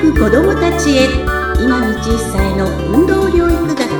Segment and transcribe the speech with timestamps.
[0.00, 1.04] く子どもたちへ
[1.62, 3.90] 今道一歳の運動療育学。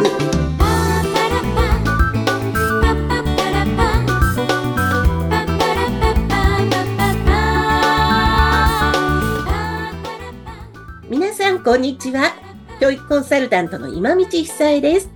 [11.10, 12.32] 皆さんこんにちは。
[12.80, 15.10] 教育コンサルタントの今道一歳です。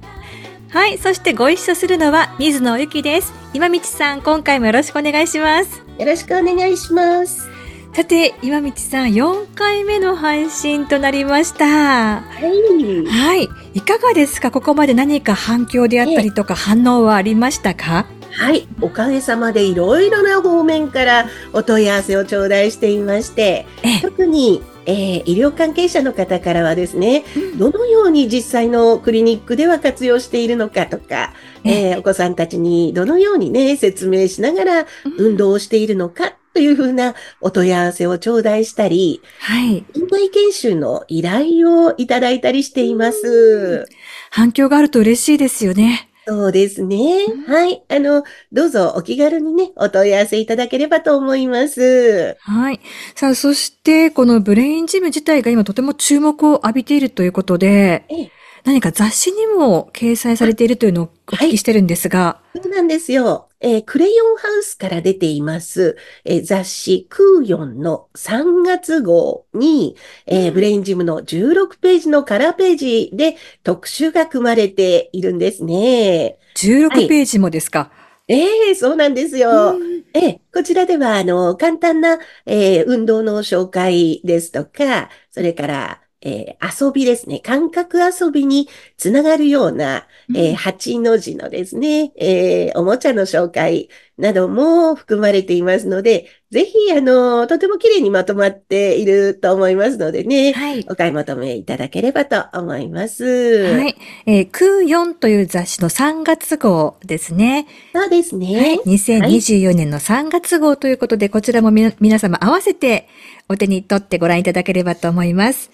[0.69, 3.33] はい、そしてご一緒するのは水野ゆきです。
[3.55, 5.83] 今道さん、今回もよろしくお願いします。
[5.99, 7.54] よろしくお願いします
[7.95, 11.65] さて、今道さん、4回目の配信となりました。
[11.65, 13.07] はい。
[13.07, 14.51] はい、いかがですか？
[14.51, 18.07] ここまで何か反響であったりとか反応はありましたか？
[18.33, 24.01] はい、おかげさまでいろいろな方面からお問い合わせを頂戴していまして、ええ。
[24.03, 27.59] 特に、えー医療関係者の方からはですね、うん。
[27.59, 31.33] どのように実際のクリニックでは活用しているのかとか、
[31.63, 43.87] えーお子さんたちにどのようにね、説明しながら運動をしているのかというふうなお問い合わせを頂戴したり、はい、院内研修の依頼をいただいたりしています。
[44.31, 46.11] 反響があると嬉しいですよね。
[46.27, 47.45] そうですねうん。
[47.45, 47.83] はい。
[47.89, 52.37] あの、どうぞお気軽にね、お問い合わせいただければと思います。
[52.41, 52.81] はい。
[53.15, 58.31] さあ、そして、このブレインジム自体が今とても注目を浴びているということで、ええ
[58.65, 63.51] 何か雑誌にも掲載されているというのをお聞きしてるんですが、そうなんですよ。
[63.65, 76.39] えークレヨンハウスから出ています、えー雑誌クーヨンの3月号に、えーブレインジムの16ページのカラーページで特集が組まれているんですね。
[76.55, 77.91] 16ページもですか？
[78.29, 79.77] ええそうなんですよ。
[79.77, 87.41] うんええ、こちらでは、あの、簡単な、えー運動の紹介ですとか、それから、えー遊びですね。
[87.41, 100.87] 感覚遊びにつながるような、えー8の字のですね、えーおもちゃの紹介なども含まれていますので、ぜひ、あの、とても綺麗にまとまっていると思いますのでね、はい。
[100.89, 103.25] お買い求めいただければと思います。
[103.25, 103.97] はい。
[104.27, 107.67] えー、クーヨンという雑誌の3月号ですね。
[107.93, 108.57] そうですね。
[108.57, 108.79] はい。
[108.87, 113.09] 2024年の3月号ということで、こちらもみな皆様合わせて
[113.49, 115.73] お手に取ってご覧いただければと思います。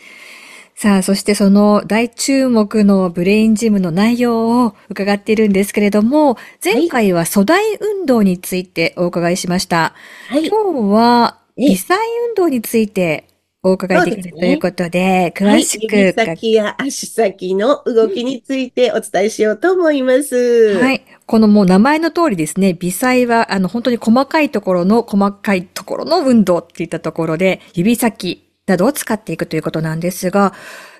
[0.80, 9.92] さあ、そしてその大注目のブレインジムの内容を伺っているんですけれども、前回は粗大運動についてお伺いしました。
[10.30, 10.46] はい。
[10.46, 13.28] 今日はええ微細運動についいて
[13.62, 20.78] お伺いできるということで、はい詳しく、指先や足先の動きについてお伝えしようと思います。
[20.78, 21.04] はい。
[21.26, 30.54] このもう名前の通りですね、微細は、あの、本当に細かいところの細かいところの運動っていったところで、指先などを使っていくということなんですが、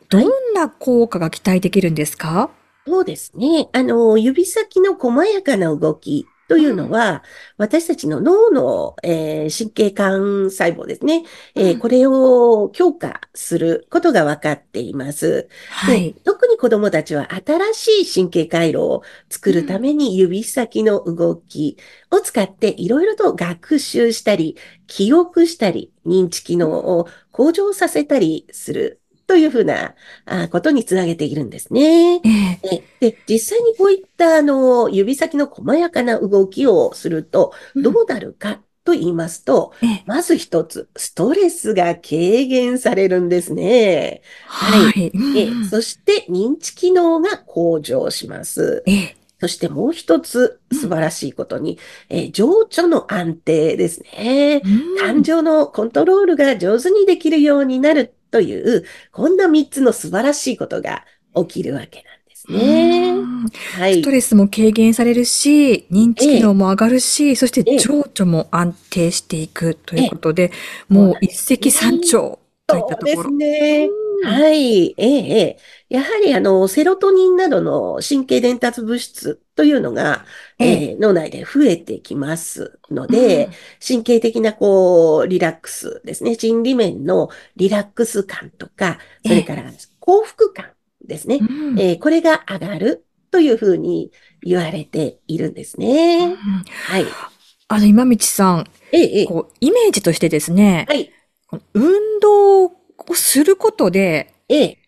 [0.09, 2.51] どんな効果が期待できるんですか、
[2.87, 3.69] そうですね。
[3.73, 7.23] あの、指先の細やかな動きというのは、
[7.59, 11.23] 私たちの脳の、えー神経管細胞ですね、
[11.55, 15.49] えーうんこれを強化することが分かっています。
[15.81, 16.17] ではい。
[16.25, 21.77] 特に子どもたちは新しい神経回路を作るために指先の動き
[22.11, 24.57] を使っていろいろと学習したり、
[24.89, 29.00] 記憶したり、認知機能を向上させたりする
[29.31, 29.95] というふうな
[30.27, 32.17] あことにつなげているんですね。
[32.17, 32.21] え
[32.65, 44.23] ええで、実際にこういったあの指先の細やかな動きをするとどうなるかと言いますと、ええまず一つ、ストレスが軽減されるんですね。
[44.49, 45.11] はい。
[45.15, 48.83] うんええそして認知機能が向上します。
[48.89, 54.61] ええそしてもう一つ素晴らしいことに、えー情緒の安定ですね。
[54.65, 61.05] うん感情のコントロールが上手にできるようになるという、こんな三つの素晴らしいことが
[61.35, 63.11] 起きるわけなんですね。
[63.11, 63.49] うん
[63.79, 64.11] はいスト。
[64.11, 70.53] レスも軽減されるし、認知機能も上がるし、そしてええ情緒も安定していくということで、
[70.91, 72.37] えもう一石三鳥
[72.67, 73.31] といったそうですところ。
[73.31, 73.89] ね。
[74.23, 74.91] うんはい。
[74.91, 75.95] ええ、ええ。
[75.97, 80.27] やはり、あの、セロトニンなどの神経伝達物質というのが、
[80.59, 83.51] ええ脳内で増えてきますので、
[83.87, 86.35] 神経的な、こう、リラックスですね。
[86.35, 90.71] 心理面のリラックス感とか、それから幸福感
[91.03, 91.41] ですね。
[91.41, 94.13] うんえーこれが上がるというふうに
[94.43, 96.35] 言われているんですうね。
[96.35, 97.17] んはい。
[97.69, 99.27] あの、今道さん、ええ、ええ。
[99.27, 101.17] こう、イメージとしてですね、はい。
[101.75, 102.71] 運動
[103.11, 104.79] をすることで、ええ。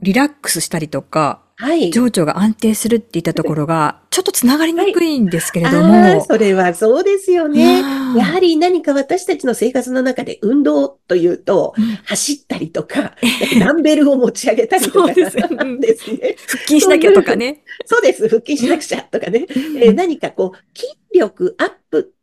[0.00, 1.90] リラックスしたりとか、はい。
[1.90, 6.24] 情緒が安定するっていったところが、ちょっとつながりにくいんですけれどああ、も。
[6.24, 7.80] それはそうですよね。
[7.80, 13.14] うんやはり何か私たちの生活の中で運動というと、うん走ったりとか、
[13.58, 16.36] ダンベルを持ち上げたりとかですうんですね。
[16.46, 17.62] 腹筋しなきゃとかね。
[17.86, 18.28] そうです。
[18.28, 19.46] 腹筋しなくちゃとかね。
[19.48, 21.76] えー何かこう、筋力アップ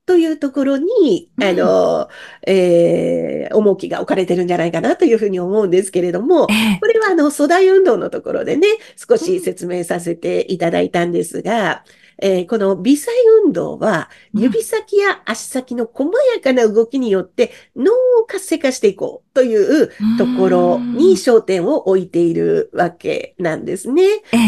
[0.09, 2.09] というところに、あの、
[2.47, 6.79] えー重きが置かれてるんじゃないかなというふうに思うんですけれども、ええ。
[6.79, 11.83] これはあの、粗大運動のところでね、少し説明させていただいたんですが、
[12.21, 13.11] えーこの微細
[13.45, 14.41] 運動は、うん。
[14.41, 24.03] 指先や足先の細やかな動きによって脳を活性化していこうというところに焦点を置いているわけなんですね。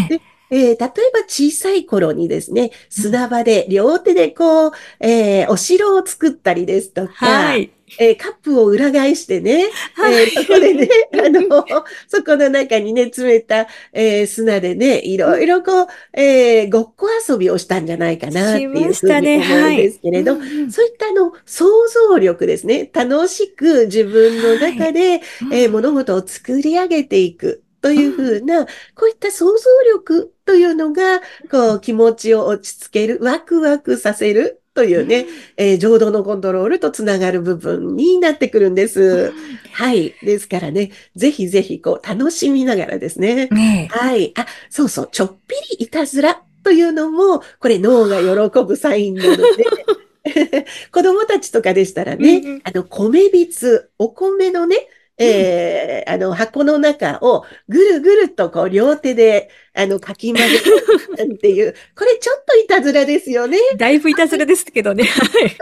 [0.10, 0.20] え
[0.52, 7.72] ええー例えば小さい頃にですね、砂場で両手でこう、えーお城を作ったりですとか、はい。
[8.00, 9.66] えーカップを裏返してね、
[9.96, 10.14] はい。
[10.24, 10.90] えーそこでね、
[11.26, 11.66] あの、
[12.08, 22.90] そこの中にね、詰めた、えー砂でね、いろいろこう、えーごっこ遊びをしたんじゃないかなっていうふうに思うんですけれど、うんうんそういったあの、想像力ですね。
[22.94, 29.56] 楽しく自分の中で、えー物事を作り上げていくというふうな、こういった想像
[29.94, 31.20] 力というのが、
[31.50, 35.26] こう、気持ちを落ち着ける、ワクワクさせるというね、
[35.58, 39.34] えー浄土のコントロールとつながる部分になってくるんです。
[39.74, 40.14] はい。
[40.24, 43.48] ですからね、ぜひぜひ、こう、楽しみながらですね。
[43.48, 44.34] ねえはい。
[44.38, 49.46] あ、そうそう、ちょっぴりいたずらというのも、これ脳が喜ぶサインなので、
[50.92, 54.78] 子供たちとかでしたらね、あの、米びつ、お米のね、
[55.24, 63.58] えーあの、箱の中をぐるぐるとこう両手で、あの、かき混ぜるなんていう、これちょっといたずらですよね。
[63.78, 65.04] だいぶいたずらですけどね。
[65.06, 65.58] はい。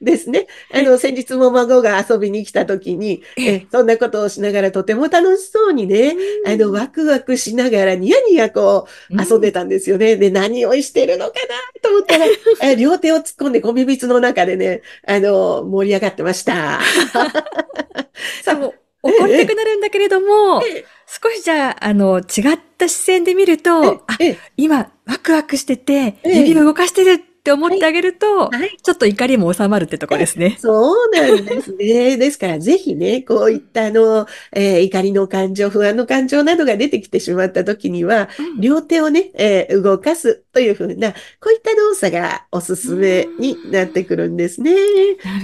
[0.00, 0.46] ですね。
[0.72, 6.14] あの、先日も孫が遊びに来た時に、え、そんなことをしながらとても楽しそうにね、
[6.46, 10.16] あの、ワクワクしながらニヤニヤこう、遊んでたんですよね。
[10.16, 12.26] で、何をしてるのかなと思ったら、
[12.62, 16.80] え両手を突っ込んでゴミびつの中でね、あの、盛り上がってました。
[18.42, 20.84] さあ、もう怒りたくなるんだけれどもええ、
[21.20, 28.78] 少しじゃあ、あの、違った視線で見ると、あ、ええ今、ワクワクしてて、ええ指を動かしてるって思ってあげると、はい。
[28.82, 30.56] ちょっと怒りも収まるってとこですね。
[30.58, 30.70] そ
[31.06, 32.16] うなんですね。
[32.16, 38.28] ですから、ぜひね、こういったあの、えー怒りの感情、不安の感情などが出てきてしまった時には、
[38.58, 41.18] 両手をね、えー動かすというふうな、こ
[41.48, 44.72] ういった動作がおすすめになってくるんですね。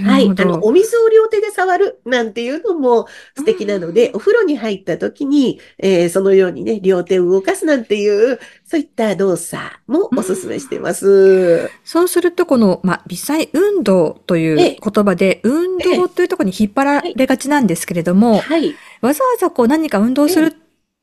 [0.03, 0.29] なはい。
[0.29, 0.45] あ。
[0.45, 11.71] の、お水を両手で触るなんていうのも素敵なので、お風呂に入った時に、えーそのようにね、両手を動かすなんていう、そういった動作もおすすめしています。
[11.83, 18.75] そうすると、この、まあ、微細運動というええ言葉で、運動というところに引っ張られがちなんですけれども、はい。
[19.01, 20.53] わざわざこう何か運動する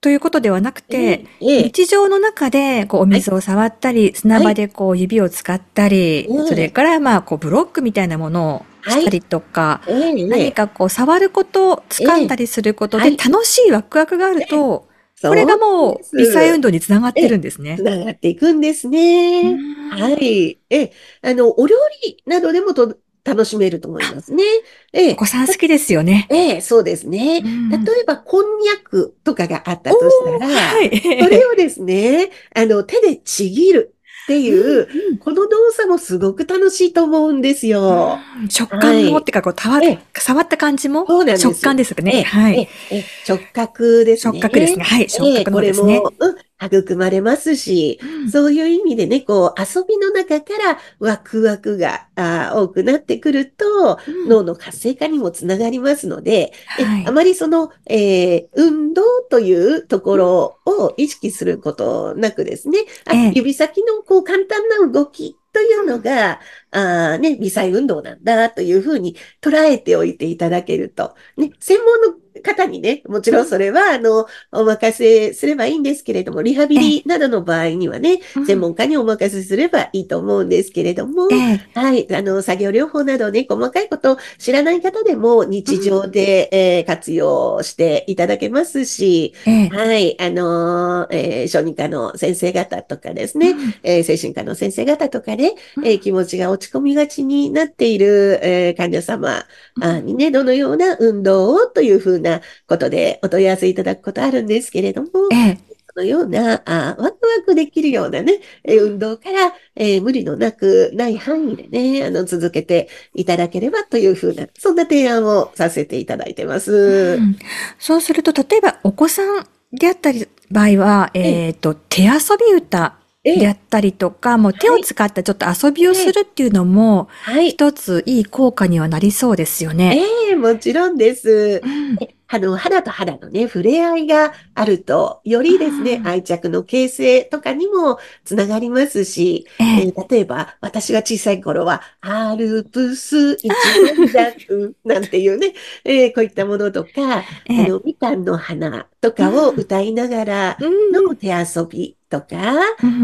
[0.01, 6.47] ということではなくて、ええ日常の中でこうお水を触ったり、砂場でこう指を使ったり、うん。
[6.47, 14.87] それからまあこうブロックみたいなものをしたりとか、ええ何かこう触ること、掴んだりすることではい楽しいワクワクがあると、
[15.23, 16.17] これがもうです。
[16.17, 17.77] 微細運動につながってるんですね。
[17.77, 17.83] つ。
[17.83, 19.57] ながっていくんですね。
[19.91, 20.11] は。
[20.21, 20.59] い。
[20.69, 20.93] え、
[21.23, 22.97] あの、お料理などでもと
[23.27, 24.45] 楽しめると思いますね。
[24.93, 26.29] えお子さん好きですよね。
[26.31, 27.43] ええ、そうですね。
[27.45, 31.01] うん例えば、こんにゃくとかがあったとしたら、はい。
[31.01, 38.19] それをですね、あの、手でちぎるっていう、この動作もすごく楽しいと思うんですよ。
[38.41, 42.23] うん食感も、はいってかこう、たわええ触った感じもそうなんです食感ですかええね。
[42.23, 42.59] はい。
[42.59, 44.39] えええ直角ですね。
[44.39, 44.85] 触覚ですね。
[44.85, 45.09] はい。
[45.09, 46.13] 触覚の方ですねええこ。
[46.19, 48.31] れも、うん、育まれますし、うん。
[48.31, 52.09] そういう意味でね、こう、遊びの中からワクワクが
[52.55, 54.29] 多くなってくると、うん。
[54.29, 57.07] 脳の活性化にもつながりますので、えはい。
[57.07, 63.33] あまりその、えー運動というところを意識することなくですね、あええ。
[63.35, 78.47] 指先のこう簡単な動きというのが、あーね、微細運動なんだというふうに捉えておいていただけると、ね、専門の方にね、もちろんそれは、あの、お任せすればいいんですけれども、リハビリなどの場合にはね、うん。
[78.47, 81.61] 専門家にお任せすればいいと思うんですけれども、ええ。
[81.75, 82.07] はい。
[82.15, 89.69] あの、作業療法などね、細かいことを知らない方でも日常で、えー活用していただけますし、ええ。
[89.69, 90.21] はい。
[90.21, 99.45] あのーえー小児科の先生方とかですね、えー精神科の先生方とかで、えー気持ちが落ち込みがちになっている、えー患者様
[99.79, 102.26] あにね、どのような運動をというふうな
[102.67, 117.19] ことでお問い合わせいただくことあるんですけれども、ええそのような、あワクワクできるようなね、えー運動から、えー無理のなく、ない範囲でね、あの、続けていただければというふうな、そんな提案をさせていただいてます。
[117.19, 117.37] うん
[117.79, 127.51] そうすると、例えばお子さんであったり、場合は、えっと、手遊び歌えであったりとか、もう手を使ったちょっと遊びをするっていうのも、はい。
[127.51, 129.99] 一ついい効果にはなりそうですよね。
[130.29, 131.61] ええもちろんです。
[131.65, 145.55] うんえあの、肌と肌のね、触れ合いがあると、よりですね、愛着の形成とかにもつながりますし、えー、例えば、私が小さい頃は、アルプス一万尺なんていうね、
[145.85, 150.59] えー、こういったものとか、えあの、みかんの花とかを歌いながら
[150.93, 152.55] の手遊びとか、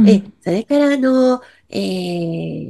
[0.06, 1.78] えそれからあの、え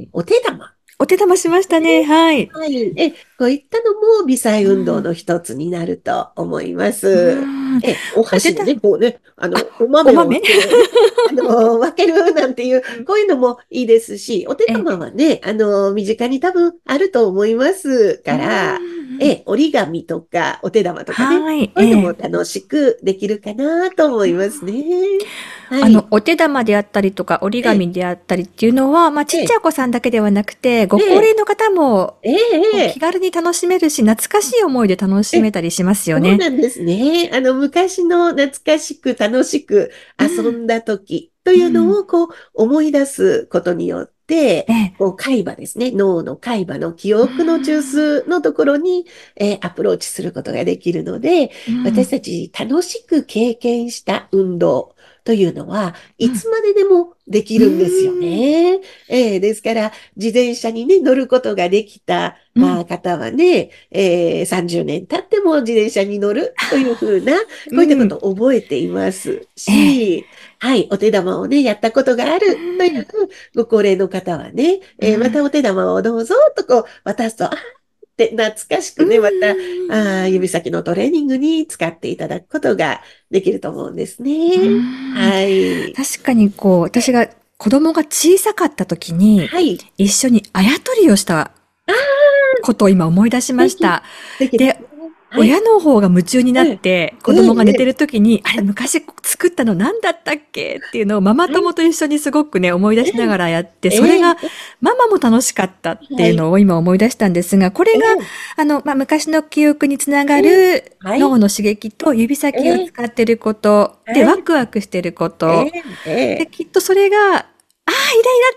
[0.05, 0.73] ー、お手玉。
[0.99, 2.03] お手玉しましたね。
[2.03, 2.49] はい。
[2.53, 2.93] はい。
[2.97, 7.47] え、こういったのも微細運動の一つになると思います。
[7.83, 10.21] え、お箸でね、こうね、あの、お豆を
[11.29, 18.79] あの、分けるなんていう、こういうのもいいですし、お手玉はね、あの、身近に多分あると思いますから、
[19.23, 24.83] え、折り紙とかお手玉とかね、はい、こういうのも楽しくできるかなと思いますね。
[25.69, 32.19] はい、あの、お手玉であったりとか折り紙であったりっていうのは、まあ、ちっちゃいお子さんだけではなくて、ご高齢の方も、
[32.93, 36.29] 気軽に楽しめるし、懐かしい思いで楽しめたりしますよね。
[36.31, 37.29] そうなんですね。
[37.33, 44.12] あの、昔の懐かしく楽しく遊んだ時というのをこう思い出すことによっ
[44.97, 51.51] こう海馬ですね、脳の海馬の記憶の中枢のところに、えー、アプローチすることができるので、
[51.85, 58.81] 私たち楽しく経験した運動というのは、いつまででもできるんですよね。
[59.07, 67.39] えー、ですから、自転車にね、乗ることができた、まあ、方はね、えー、30年経っても自転車に乗るというふうな、
[67.71, 70.25] こういったことを覚えていますし、
[70.63, 73.05] はい、お手玉をね、やったことがあるという
[73.53, 77.51] ご高齢の方はね、えー、またお手玉をどうぞとこう渡すと、あっ
[78.15, 79.27] て懐かしくね、ま
[79.89, 84.31] た、あ指先のトレーニングに使っていただくことができると思うんですね。
[85.15, 85.93] はい。
[85.93, 87.27] 確かにこう、私が
[87.57, 91.51] 子供が小さかった時に、はい、一緒にあやとりをした
[92.63, 94.01] ことを今思い出しました。
[94.39, 94.79] で、
[95.37, 100.81] 親の方が夢中になって、子供が寝てる時に、あれ昔作ったの何だったっけ？
[100.87, 104.37] っていうのをママ友と一緒にすごくね、思い出しながらやって、それが
[104.81, 108.15] ママも楽しかったっていうのを今思い出したんですが、これが、
[108.55, 115.65] あの、まあ、昔の記憶につながる脳の刺激と指先を使ってること、で、ワクワクしてること、
[116.05, 117.45] で、きっとそれが、ああ、イライ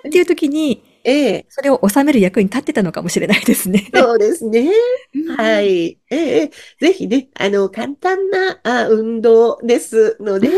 [0.05, 1.47] ラっていう時に、ええ。
[1.49, 3.89] それを収める役に立ってたのかもしれないですね。
[3.95, 4.73] そうですね。
[5.37, 5.99] はい。
[6.11, 10.49] ええ、ぜひね、あの、簡単なあ運動ですので、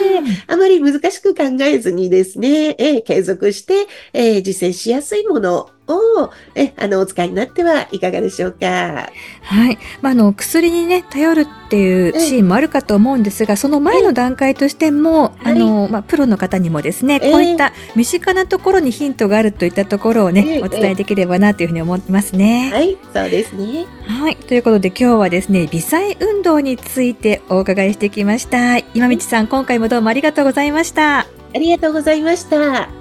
[0.47, 9.11] あまり難しく考えずにですね、ええ、継続して、ええ、実践しやすいものを、え、あの、お使いになってはいかがでしょうか？
[9.43, 9.79] はい。
[10.03, 22.71] まあ、あの、薬にね、頼るっていうシーンもあるかと思うんですが、その前の段階としても、あの、まあ、プロの方にもですね、こういった身近なところにヒントがあるといったところをね、お伝えできればなというふうに思いますね。
[22.73, 23.87] はい、そうですね。
[24.07, 24.37] はい。
[24.37, 28.79] ということで、今日はですね、微細運動についてお伺いしてきました。
[28.79, 31.21] 今道さん、今回もどうもありがとうございました。
[31.21, 32.98] ありがとうございました。